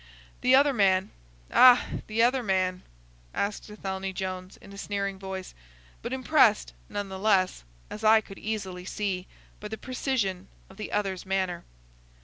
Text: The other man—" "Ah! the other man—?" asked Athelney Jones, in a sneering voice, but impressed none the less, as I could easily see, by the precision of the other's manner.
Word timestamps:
The 0.41 0.55
other 0.55 0.73
man—" 0.73 1.11
"Ah! 1.51 1.85
the 2.07 2.23
other 2.23 2.41
man—?" 2.41 2.81
asked 3.35 3.69
Athelney 3.69 4.13
Jones, 4.13 4.57
in 4.57 4.73
a 4.73 4.77
sneering 4.79 5.19
voice, 5.19 5.53
but 6.01 6.11
impressed 6.11 6.73
none 6.89 7.07
the 7.09 7.19
less, 7.19 7.63
as 7.91 8.03
I 8.03 8.19
could 8.19 8.39
easily 8.39 8.83
see, 8.83 9.27
by 9.59 9.67
the 9.67 9.77
precision 9.77 10.47
of 10.71 10.77
the 10.77 10.91
other's 10.91 11.23
manner. 11.23 11.65